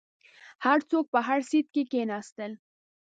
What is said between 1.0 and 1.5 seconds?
په هر